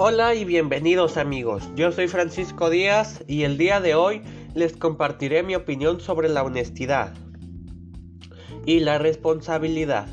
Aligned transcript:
Hola 0.00 0.36
y 0.36 0.44
bienvenidos 0.44 1.16
amigos, 1.16 1.68
yo 1.74 1.90
soy 1.90 2.06
Francisco 2.06 2.70
Díaz 2.70 3.24
y 3.26 3.42
el 3.42 3.58
día 3.58 3.80
de 3.80 3.96
hoy 3.96 4.22
les 4.54 4.76
compartiré 4.76 5.42
mi 5.42 5.56
opinión 5.56 5.98
sobre 6.00 6.28
la 6.28 6.44
honestidad 6.44 7.14
y 8.64 8.78
la 8.78 8.98
responsabilidad. 8.98 10.06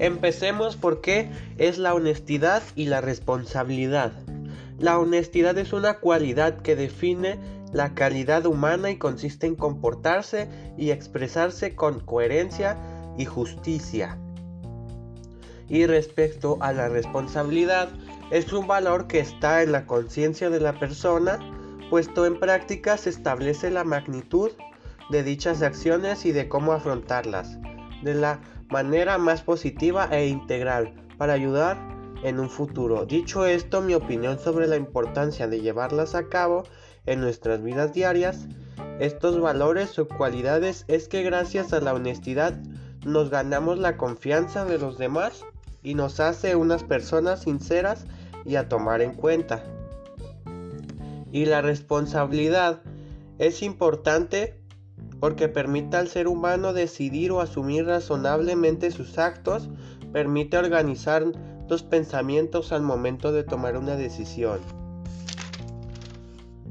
Empecemos 0.00 0.74
por 0.74 1.00
qué 1.00 1.30
es 1.58 1.78
la 1.78 1.94
honestidad 1.94 2.64
y 2.74 2.86
la 2.86 3.00
responsabilidad. 3.00 4.10
La 4.80 4.98
honestidad 4.98 5.56
es 5.58 5.72
una 5.72 6.00
cualidad 6.00 6.60
que 6.62 6.74
define 6.74 7.38
la 7.72 7.94
calidad 7.94 8.46
humana 8.46 8.90
y 8.90 8.96
consiste 8.96 9.46
en 9.46 9.54
comportarse 9.54 10.48
y 10.76 10.90
expresarse 10.90 11.76
con 11.76 12.00
coherencia 12.00 12.80
y 13.16 13.26
justicia. 13.26 14.18
Y 15.68 15.86
respecto 15.86 16.58
a 16.60 16.72
la 16.72 16.88
responsabilidad, 16.88 17.90
es 18.30 18.52
un 18.52 18.66
valor 18.66 19.06
que 19.06 19.20
está 19.20 19.62
en 19.62 19.72
la 19.72 19.86
conciencia 19.86 20.50
de 20.50 20.60
la 20.60 20.78
persona, 20.78 21.38
puesto 21.90 22.26
en 22.26 22.38
práctica 22.38 22.96
se 22.96 23.10
establece 23.10 23.70
la 23.70 23.84
magnitud 23.84 24.50
de 25.10 25.22
dichas 25.22 25.62
acciones 25.62 26.24
y 26.24 26.32
de 26.32 26.48
cómo 26.48 26.72
afrontarlas, 26.72 27.58
de 28.02 28.14
la 28.14 28.40
manera 28.70 29.18
más 29.18 29.42
positiva 29.42 30.08
e 30.10 30.26
integral, 30.26 30.94
para 31.18 31.34
ayudar 31.34 31.76
en 32.22 32.40
un 32.40 32.48
futuro. 32.48 33.04
Dicho 33.04 33.44
esto, 33.44 33.82
mi 33.82 33.94
opinión 33.94 34.38
sobre 34.38 34.66
la 34.66 34.76
importancia 34.76 35.46
de 35.46 35.60
llevarlas 35.60 36.14
a 36.14 36.28
cabo 36.28 36.64
en 37.06 37.20
nuestras 37.20 37.62
vidas 37.62 37.92
diarias, 37.92 38.48
estos 38.98 39.40
valores 39.40 39.98
o 39.98 40.08
cualidades 40.08 40.84
es 40.88 41.08
que 41.08 41.22
gracias 41.22 41.72
a 41.72 41.80
la 41.80 41.92
honestidad 41.92 42.54
nos 43.04 43.28
ganamos 43.28 43.78
la 43.78 43.96
confianza 43.96 44.64
de 44.64 44.78
los 44.78 44.96
demás 44.96 45.44
y 45.84 45.94
nos 45.94 46.18
hace 46.18 46.56
unas 46.56 46.82
personas 46.82 47.42
sinceras 47.42 48.06
y 48.44 48.56
a 48.56 48.68
tomar 48.68 49.02
en 49.02 49.14
cuenta. 49.14 49.62
Y 51.30 51.44
la 51.44 51.60
responsabilidad 51.60 52.80
es 53.38 53.62
importante 53.62 54.58
porque 55.20 55.48
permite 55.48 55.96
al 55.96 56.08
ser 56.08 56.26
humano 56.26 56.72
decidir 56.72 57.32
o 57.32 57.40
asumir 57.40 57.86
razonablemente 57.86 58.90
sus 58.90 59.18
actos, 59.18 59.68
permite 60.12 60.56
organizar 60.58 61.24
los 61.68 61.82
pensamientos 61.82 62.72
al 62.72 62.82
momento 62.82 63.32
de 63.32 63.44
tomar 63.44 63.76
una 63.76 63.96
decisión. 63.96 64.60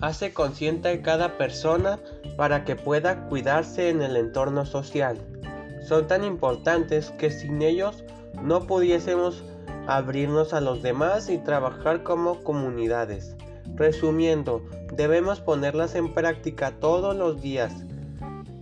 Hace 0.00 0.32
consciente 0.32 0.88
a 0.88 1.02
cada 1.02 1.38
persona 1.38 1.98
para 2.36 2.64
que 2.64 2.76
pueda 2.76 3.28
cuidarse 3.28 3.88
en 3.88 4.02
el 4.02 4.16
entorno 4.16 4.66
social. 4.66 5.18
Son 5.86 6.08
tan 6.08 6.24
importantes 6.24 7.10
que 7.12 7.30
sin 7.30 7.62
ellos 7.62 8.02
no 8.42 8.66
pudiésemos 8.66 9.44
abrirnos 9.86 10.52
a 10.52 10.60
los 10.60 10.82
demás 10.82 11.30
y 11.30 11.38
trabajar 11.38 12.02
como 12.02 12.42
comunidades. 12.42 13.36
Resumiendo, 13.76 14.62
debemos 14.96 15.40
ponerlas 15.40 15.94
en 15.94 16.12
práctica 16.12 16.72
todos 16.80 17.14
los 17.14 17.40
días, 17.40 17.72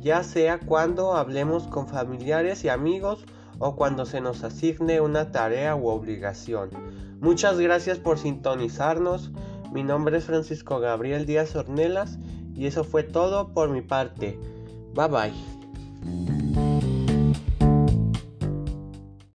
ya 0.00 0.24
sea 0.24 0.58
cuando 0.58 1.14
hablemos 1.14 1.68
con 1.68 1.86
familiares 1.86 2.64
y 2.64 2.68
amigos 2.68 3.24
o 3.60 3.76
cuando 3.76 4.04
se 4.04 4.20
nos 4.20 4.42
asigne 4.42 5.00
una 5.00 5.30
tarea 5.30 5.76
u 5.76 5.86
obligación. 5.86 6.70
Muchas 7.20 7.60
gracias 7.60 7.98
por 7.98 8.18
sintonizarnos. 8.18 9.30
Mi 9.72 9.84
nombre 9.84 10.18
es 10.18 10.24
Francisco 10.24 10.80
Gabriel 10.80 11.24
Díaz 11.24 11.54
Ornelas 11.54 12.18
y 12.56 12.66
eso 12.66 12.82
fue 12.82 13.04
todo 13.04 13.52
por 13.54 13.70
mi 13.70 13.80
parte. 13.80 14.40
Bye 14.92 15.08
bye. 15.08 16.31